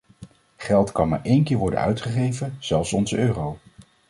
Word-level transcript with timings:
Geld 0.57 0.91
kan 0.91 1.07
maar 1.09 1.19
één 1.23 1.43
keer 1.43 1.57
worden 1.57 1.79
uitgegeven, 1.79 2.55
zelfs 2.59 2.93
onze 2.93 3.17
euro. 3.17 3.57